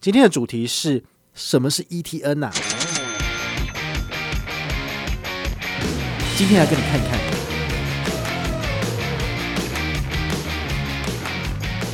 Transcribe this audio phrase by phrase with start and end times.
[0.00, 1.02] 今天的主题是
[1.34, 2.52] 什么是 ETN 啊？
[6.36, 7.18] 今天来跟你看一看，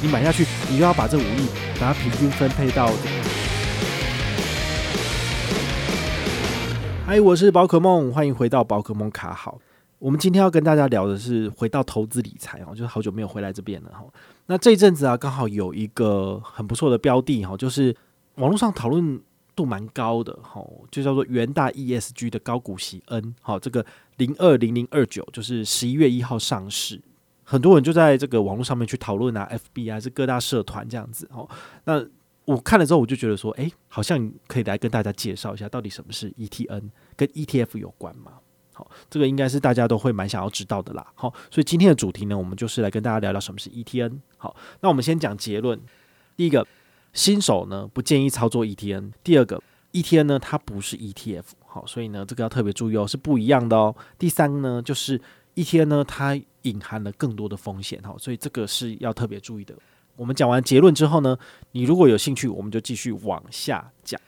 [0.03, 1.49] 你买下去，你就要把这五亿，
[1.81, 2.93] 把它平均分配到。
[7.07, 9.59] 嗨，我是宝可梦，欢迎回到宝可梦卡好。
[10.05, 14.05] 我们今天要跟大家聊的是回到投资理财哦，就是好久没有回来这边了哈。
[14.45, 17.97] 那这一阵子啊，刚好有一个很不错的标的哈，就是
[18.35, 19.19] 网络上讨论
[19.57, 23.87] 度蛮高的哈，就叫做元大 ESG 的高股息 N 好，这个
[24.19, 27.01] 零二零零二九就是十一月一号上市，
[27.43, 31.49] 很多人就在这个网络上面去讨论啊，FB 啊，是各大社团这样子哦。
[31.87, 32.05] 那
[32.45, 38.33] 我看了之后，我就觉得说，哎，好像可以来跟大家介绍一下，到底什么是 ETN，跟 ETF 有关吗？
[38.75, 41.07] 好，这个应该是大家都会蛮想要知道的啦。
[41.15, 44.19] 好，所以今天的主题呢，我们就是来跟大家聊聊什么是 ETN。
[44.37, 45.81] 好，那我们先讲结论。
[46.37, 46.67] 第一个，
[47.13, 49.13] 新手呢不建议操作 ETN。
[49.23, 51.45] 第二个，ETN 呢它不是 ETF。
[51.65, 53.95] 好，所以呢这个要特别注意哦，是不一样的哦。
[54.19, 55.21] 第三个呢，就是
[55.55, 58.03] ETN 呢它隐含了更多的风险。
[58.03, 59.73] 好，所以这个是要特别注意的。
[60.17, 61.39] 我们讲完结论之后呢，
[61.71, 64.21] 你如果有兴趣，我们就继续往下讲。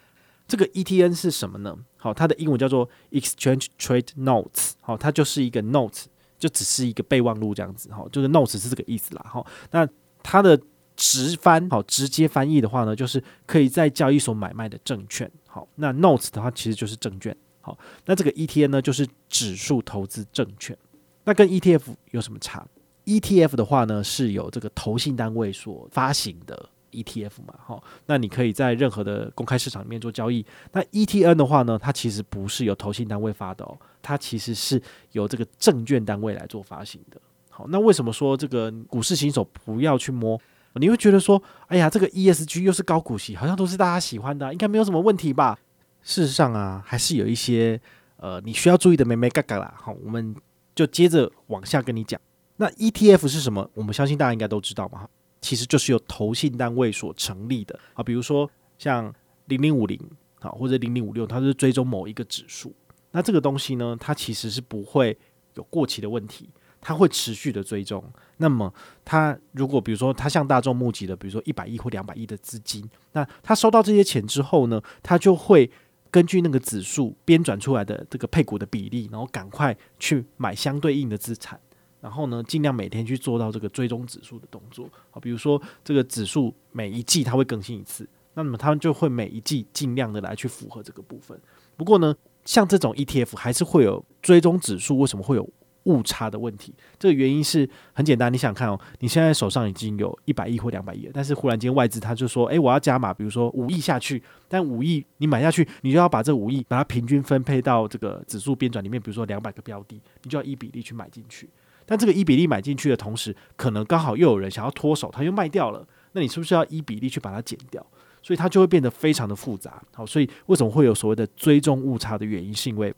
[0.49, 1.77] 这个 ETN 是什么呢？
[1.97, 4.73] 好，它的英文叫做 Exchange Trade Notes。
[4.81, 6.05] 好，它就是一个 notes，
[6.39, 7.89] 就只是一个备忘录这样子。
[7.91, 9.27] 哈，就是 notes 是这个意思啦。
[9.29, 9.89] 哈，那
[10.23, 10.61] 它的
[10.95, 15.31] 直翻，好，直接翻译的话呢，就是可以在交易所买卖的证券。
[15.49, 17.37] 好，那 notes 的话其实就是证券。
[17.61, 20.77] 好，那这个 ETN 呢，就是指数投资证券。
[21.25, 22.65] 那跟 ETF 有什么差
[23.05, 26.69] ？ETF 的话呢，是由这个投信单位所发行的。
[27.03, 30.45] ETF 嘛，好，那你可以在任何的公开市场里面做交易。
[30.73, 34.81] 那 ETN 的话呢，它其实不是由投信单位发的哦，它其实是
[35.13, 37.21] 由这个证券单位来做发行的。
[37.51, 40.41] 好，那为什么说这个股市新手不要去摸？
[40.75, 45.59] 你会觉得说，哎呀，这个 ESG 又是高股息，好像都是大家喜欢的，应该没有什么问题吧？
[46.03, 47.81] 事实上啊，还是有一些
[48.19, 49.75] 呃你需要注意的眉眉嘎嘎啦。
[49.77, 50.35] 好，我们
[50.75, 52.21] 就接着往下跟你讲。
[52.59, 53.71] 那 ETF 是什么？
[53.75, 55.09] 我们相信大家应该都知道嘛。
[55.47, 59.15] 其实就是由投信单位所成立的啊，比如说像
[59.45, 59.97] 零零五零
[60.41, 62.75] 啊，或者零零五六，它是追踪某一个指数。
[63.13, 65.17] 那这个东西呢，它其实是不会
[65.55, 68.03] 有过期的问题，它会持续的追踪。
[68.39, 68.75] 那么
[69.05, 75.71] 它如果比如说它向大众募集的，比如说一百亿或两百亿的资金，那它收到这些钱之后呢，它就会
[76.11, 81.61] 根据那个指数编转出来的这个配股的比例，然后赶快去买相对应的资产。
[82.01, 91.39] 然后呢，尽量每天去做到这个追踪指数的动作啊，比如说这个指数每一季它会更新一次，那么他们就会每一季尽量的来去符合这个部分。
[91.77, 92.15] 不过呢，
[92.45, 95.49] 像这种 ETF 还是会有追踪指数，为什么会有
[95.85, 96.75] 误差的问题？
[96.99, 111.49] 这个原因是很简单，你想看哦，你现在手上已经有一百亿或两百亿了，但是忽然间外资他就说，诶，我要加码，比如说五亿下去，但五亿你买下去，你就要把这五亿把它平均分配到这个指数编转里面，比如说两百个标的，你就要依比例去买进去。
[111.87, 117.85] 但这个一比例买进去的同时，可能刚好又有人想要脱手，他又卖掉了，那你是不是要一比例去把它减掉？
[118.23, 119.81] 所以它就会变得非常的复杂。
[119.95, 122.93] 好，所以为什么会有所谓的追踪误差的原因，是因为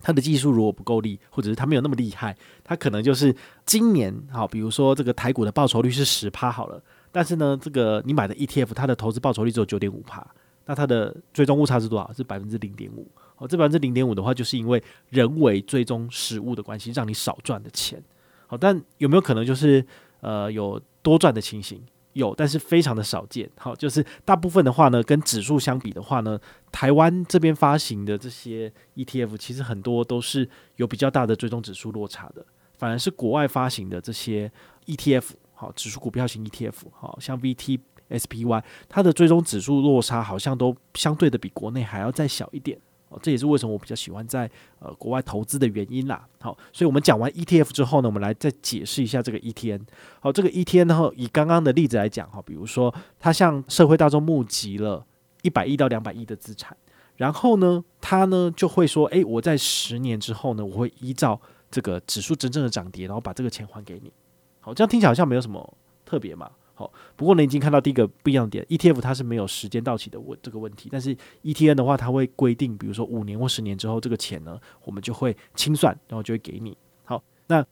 [0.00, 3.34] 它的技术如果不够力，或者是它没有那么厉害，它可能就是
[3.66, 10.24] 今年好，比如说这个台股的报酬率是十趴好了，但是呢，这个你买的 ETF 它的投资报酬率只有九点五趴，
[10.66, 12.12] 那它的追踪误差是多少？
[12.12, 13.10] 是百分之零点五。
[13.34, 18.00] 好，这百分之零点五的话，就是因为人为追踪失误的关系，让你少赚的钱。
[18.48, 19.86] 好，但有没有可能就是
[20.20, 21.80] 呃有多赚的情形？
[22.14, 23.48] 有，但是非常的少见。
[23.56, 26.40] 好，就是大部分的话呢，跟指数相比的话呢，
[26.72, 32.44] 台湾这边发行的这些 ETF 其实很多都是有比较大的追踪指数落差的，
[32.76, 34.50] 反而是国外发行的这些
[34.86, 42.80] ETF，好，指数股票型 ETF，好像 VTSPY，它的追踪指数落差好像都相对的比国内还要再小一点。
[43.08, 46.26] 哦，这也是为什么我比较喜欢在呃国外投资的原因啦。
[46.40, 49.80] 好，所以我们讲完 ETF 之后呢，我们来再解释一下这个 ETN。
[50.20, 55.04] 好，这个 ETN 呢，以刚刚的例子来讲哈，比如说他向社会大众募集了
[55.42, 56.76] 一百亿到两百亿的资产，
[57.16, 61.40] 然后呢，他呢就会说，诶，我在十年之后呢，我会依照
[61.70, 64.12] 这个指数真正的涨跌，然后把这个钱还给你。
[64.60, 66.50] 好，这样听起来好像没有什么特别嘛。
[66.78, 76.78] 好，不过呢，已经看到第一个不一样点，ETF 它是没有时间到期的问这个问题，但是 ETN 的话，它会规定，比如说五年或十年之后，这个钱呢，我们就会清算，然后就会给你。
[77.02, 77.66] 好，那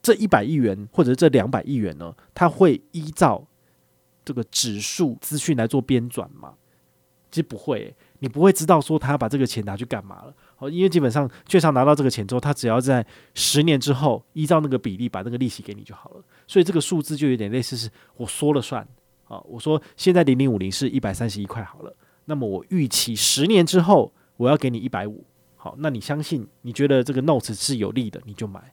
[0.00, 3.46] 这一百亿元或者这两百亿元呢，它会依照
[4.24, 6.54] 这个指数资讯来做编转吗？
[7.30, 10.34] 其实不会、你不会知道说他把这个钱拿去干嘛了。
[10.58, 13.04] 好，因为基本上券商拿到这个钱之后，他只要在
[13.34, 16.24] 十年之后依照那个比例把那个利息给你就好了。
[16.46, 18.82] 所以这个数字就有点类似是我说了算，
[19.28, 21.94] 啊，我说现在零零五零是一百三十一块好了，
[22.24, 25.22] 那么我预期十年之后我要给你一百五，
[25.56, 28.72] 好，那你相信你觉得这个 notes 是有利的，你就买，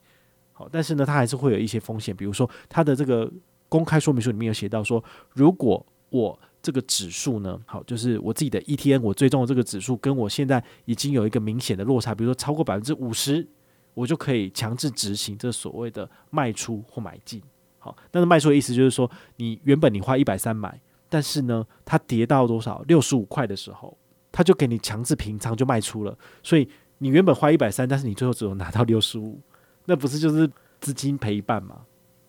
[0.54, 3.30] 好，但是呢，它还是会有一些风险，比如说它的这个
[3.68, 5.04] 公开说明书里面有写到说，
[5.34, 13.46] 如果我这个指数呢，好，就是我自己的 ETN 我追踪的这个指数跟我现在已经有一个明显的落差，比如说超过百分之五十，
[13.94, 17.44] 我就可以强制执行这所谓的卖出或买进。
[17.80, 20.80] 好，但是卖出的意思就是说，你原本你花一百三买，
[21.10, 23.98] 但是呢，它跌到多少六十五块的时候，
[24.32, 26.18] 它就给你强制平仓就卖出了。
[26.42, 26.66] 所以
[27.00, 29.38] 你原本花一百三，但是你最后只有拿到六十五，
[29.84, 30.50] 那不是就是
[30.80, 31.82] 资金赔一半吗？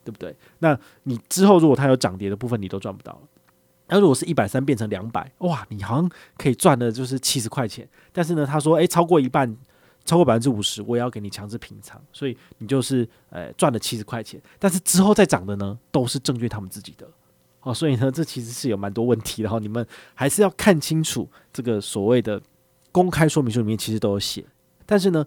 [0.03, 0.37] 对不对？
[0.59, 3.21] 那你之后如果它有涨跌的部分，你都赚不到了。
[3.95, 7.89] 那如果是一百三变成两百，哇，你好像可以赚的就是七十块钱。
[8.13, 9.57] 但是呢，他说，诶，超过一半。
[10.07, 14.39] 超过百分之五十，我也要给你强制平仓，所以你就是呃赚了七十块钱。
[14.59, 17.09] 但是之后再涨的呢，都是证券他们自己的
[17.63, 19.59] 哦，所以呢，这其实是有蛮多问题的哈。
[19.59, 22.39] 你们还是要看清楚这个所谓的
[22.93, 24.45] 公开说明书里面其实都有写。
[24.85, 25.25] 但是呢，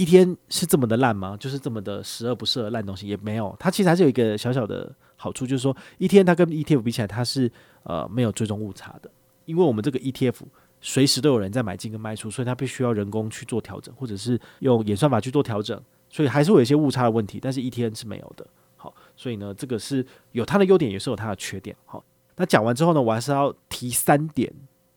[0.00, 1.36] 一天是这么的烂吗？
[1.38, 3.54] 就是这么的十恶不赦烂东西也没有。
[3.58, 7.50] 它其实还是有一个小小的好处，就是说一天它跟 ETF 比起来，它是
[7.82, 9.10] 呃没有追踪误差的，
[9.44, 10.36] 因为我们这个 ETF。
[10.82, 17.38] 随时都有人在买进跟卖出，所以它必须要人工去做调整，或者是用演算法去做调整，所以还是会有一些误差的问题。
[17.38, 18.46] 但是 ETN 是没有的。
[18.78, 21.76] 好，所以呢，这个是有它的优点，也是有它的缺点。
[21.84, 22.02] 好，
[22.36, 24.50] 那讲完之后呢，我还是要提三点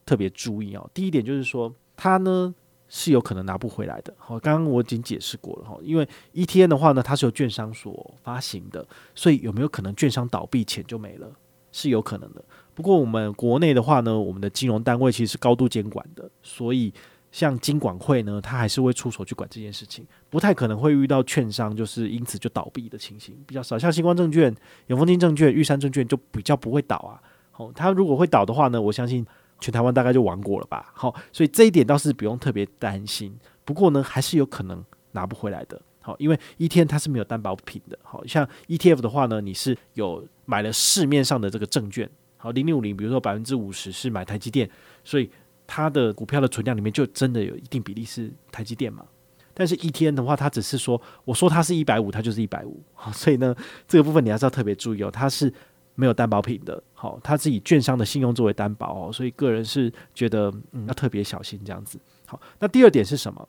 [0.05, 0.89] 特别注意哦。
[0.93, 2.55] 第一点就是说，它呢
[2.87, 4.13] 是有可能拿不回来的。
[4.17, 8.85] 好，刚刚我已经解释过了哈，因为 ETN 的话呢，它是由券商所发行的，
[9.15, 11.31] 所以有没有可能券商倒闭，钱就没了？
[11.71, 12.43] 是有可能的。
[12.75, 16.93] 不过我们国内的话呢，我们的金融单位其实是高度监管的，所以
[17.31, 23.79] 像金管会呢，它还是会出手去管这件事情，不太可能会遇到券商就是因此就倒闭的情形，比较少。
[23.79, 24.55] 像新光证券、
[24.87, 27.19] 永丰金证券、玉山证券就比较不会倒啊。
[27.49, 29.25] 好，它如果会倒的话呢，我相信
[29.63, 30.91] 全台湾大概就亡国了吧。
[30.93, 33.33] 好，所以这一点倒是不用特别担心。
[33.63, 34.83] 不过呢，还是有可能
[35.13, 35.81] 拿不回来的。
[36.01, 37.97] 好，因为 ETN 它是没有担保品的。
[38.03, 42.09] 好像 ETF 的话呢，你是有买了市面上的这个证券。
[42.35, 44.69] 好，零零五零，比如说百分之五十是买台积电，
[45.05, 45.31] 所以
[45.65, 49.05] 它的股票的存量里面就真的有一定比例是台积电嘛。
[49.53, 52.83] 但是 ETN 的话，它只是说，我说它是一百五，它就是一百五。
[52.93, 53.55] 好，所以呢，
[53.87, 55.53] 这个部分你还是要特别注意哦，它是
[55.95, 56.81] 没有担保品的。
[56.93, 61.99] 好，它是以券商的信用作为担保哦，所以个人是觉得嗯要特别小心这样子。
[62.25, 63.47] 好，那第二点是什么？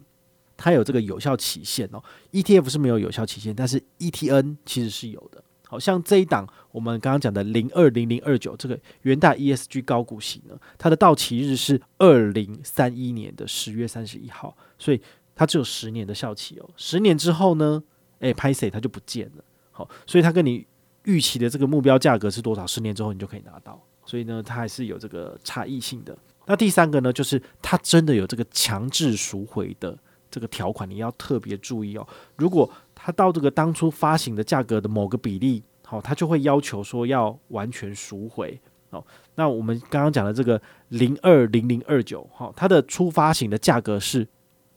[0.56, 2.00] 它有这个有效期限哦
[2.30, 5.42] ，ETF 是没有有效期限，但是 ETN 其实是有的。
[5.66, 15.00] 好像这一档我们刚刚讲的零二零零二九这个元大 ESG 高股息呢，它的到期日是二零三一年的十月三十一号，所以
[15.34, 16.70] 它只有十年的效期哦。
[16.76, 17.82] 十年之后呢，
[18.20, 19.44] 诶，拍谢它就不见了。
[19.72, 20.64] 好，所以它跟你
[21.04, 22.66] 预期的这个目标价格是多少？
[22.66, 23.80] 十年之后你就可以拿到。
[24.04, 26.16] 所以呢，它还是有这个差异性的。
[26.46, 29.96] 那第三个呢，就是它真的有这个强制赎回的
[30.30, 32.06] 这个条款，你要特别注意哦。
[32.36, 38.60] 如果它到这个当初发行的价格的某个比例，好，它就会要求说要完全赎回。
[38.90, 39.04] 好，
[39.34, 44.28] 那我们刚刚讲的这个零二零零二九，好，它的初发行的价格是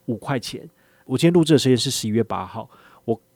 [0.06, 0.68] 五块钱。
[1.04, 2.68] 我今天录制的时间是十一月八号，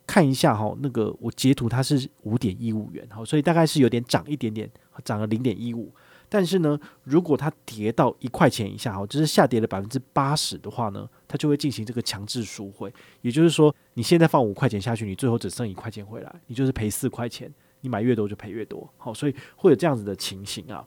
[0.07, 4.71] 看一下哈，那个我截图它是五点一五元，好，所以大概是有点涨一点点，
[5.05, 5.93] 涨了零点一五。
[6.29, 12.93] 但是呢，如果它跌到一块钱以下，哈，就是下跌了百分之八十的话呢，它就会进行这个强制赎回。
[13.21, 17.53] 也就是说，你现在放五块钱下去，你最后只剩一块钱回来，你就是赔四块钱。
[17.85, 20.87] 你买越多就赔越多，好，所以会有这样子的情形啊。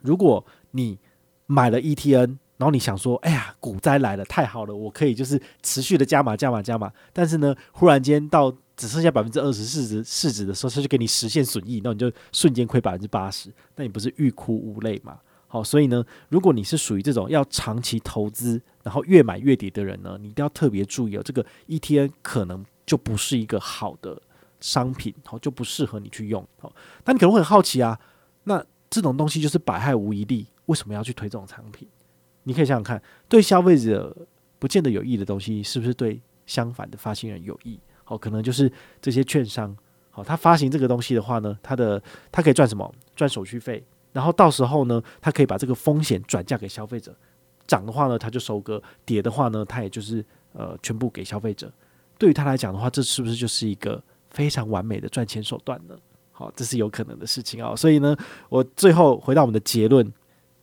[0.00, 0.98] 如果你
[1.44, 6.92] 买了 ETN，然后你想说，哎呀，股灾来了，太好了，我可以就是持续的加码、加码、加码。
[7.10, 15.18] 但是呢，忽然间到只剩下百分之二十市值市值的时候，他就给你实现损益，那你就瞬间亏百分之八十，那你不是欲哭无泪吗？
[15.48, 24.20] 好，所以呢，如果你是属于这种要长期投资，然后越买越跌的人呢，你一定要特别注意哦，这个 ETN 可能就不是一个好的
[24.60, 26.46] 商品，好，就不适合你去用。
[26.58, 26.70] 好，
[27.06, 27.98] 那你可能会很好奇啊，
[28.44, 31.88] 那这种东西就是百害无一利，为什么要去推这种产品？
[32.44, 34.16] 你可以想想看，对消费者
[34.58, 37.78] 不见得有益的东西，是不是对相反的发行人有益？
[38.04, 38.70] 好，可能就是
[39.00, 39.76] 这些券商，
[40.10, 42.92] 好，他发行这个东西的话呢，他的他可以赚什么？
[43.14, 47.14] 赚手续费，然后到时候呢，他可以把这个风险转嫁给消费者。
[47.66, 51.72] 涨的话呢，他就收割；跌的话呢，他也就是呃全部给消费者。
[52.18, 55.96] 对于他来讲的话，这是不是就是一个非常完美的赚钱手段呢？
[56.32, 57.76] 好，这是有可能的事情啊。
[57.76, 58.16] 所以呢，
[58.48, 60.12] 我最后回到我们的结论。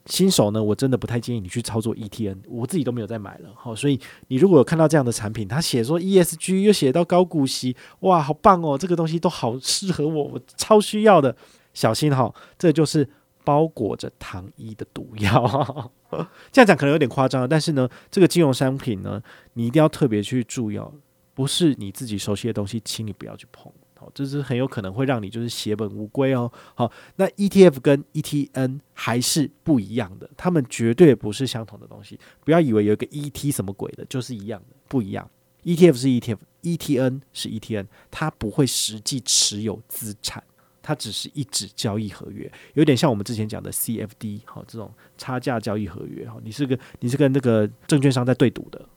[0.07, 3.49] 新手呢，我真的不太建议你去操作 ETN，我自己都没有再买了。
[3.55, 3.99] 好，所以
[4.29, 11.35] 你如果有看到这样的产品，他写说 ESG 又写到高股息，哇，好棒哦，这个东西都好适合我，我超需要的。
[11.73, 13.07] 小心哈，这就是
[13.43, 15.91] 包裹着糖衣的毒药。
[16.51, 19.21] 这样讲可能有点夸张，但是呢，这个金融商品呢，
[19.53, 20.91] 你一定要特别去注意哦，
[21.35, 23.71] 不是你自己熟悉的东西，请你不要去碰。
[24.07, 26.49] 好，这是很有可能会让你就是血本无归哦。
[26.75, 32.17] 好，那 ETF 跟 ETN 还是不一样的，他们绝对不是相同的东西。
[32.45, 35.29] 不要以为有一个 ET 什么鬼的，就是一样的，不一样。
[35.63, 40.41] ETF 是 ETF，ETN 是 ETN，它不会实际持有资产，
[40.81, 48.87] 它只是一纸交易合约，有点像我们之前讲的 CFD 好，这种差价交易合约哈，你是个你是跟那个证券商在对赌的。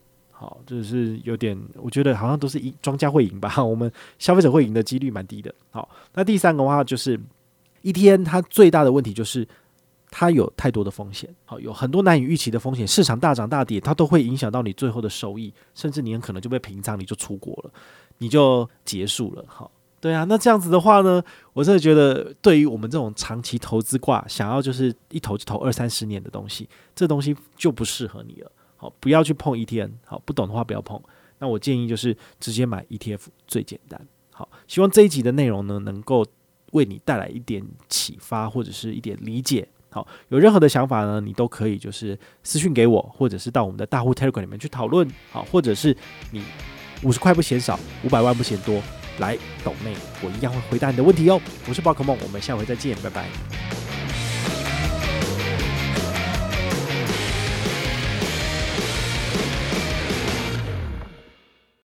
[0.40, 3.52] 好，就是有点，我觉得好像都是赢，庄家会赢吧。
[3.62, 5.54] 我们消费者会赢的几率蛮低的。
[5.70, 7.20] 好，那第三个话就是
[7.82, 9.46] ETN，它最大的问题就是
[10.10, 11.28] 它有太多的风险。
[11.44, 17.70] 好，有很多难以预期的风险，市场大涨大跌，它都会影响到你最后的收益，甚至你很可能就被平仓，你就出国了，
[18.16, 19.44] 你就结束了。
[19.46, 19.70] 好，
[20.00, 26.66] 对啊，那这样子的话呢，我真的觉得对于我们这种长期投资挂，想要就是一投就投二三十年的东西，
[26.96, 28.50] 这东西就不适合你了。
[28.80, 29.90] 好，不要去碰 ETN。
[30.06, 30.98] 好，不懂的话不要碰。
[31.38, 34.00] 那我建议就是直接买 ETF 最简单。
[34.32, 36.24] 好，希望这一集的内容呢，能够
[36.72, 39.68] 为你带来一点启发或者是一点理解。
[39.90, 45.06] 好，有任何的想法呢，你都可以就是私讯给我，或者是到我们的大户 Telegram 里面去讨论。
[45.30, 45.94] 好，或者是
[46.30, 46.42] 你
[47.02, 48.82] 五十块不嫌少，五百万不嫌多，
[49.18, 51.38] 来抖妹，我一样会回答你的问题哦。
[51.68, 53.89] 我是宝可梦，我们下回再见，拜拜。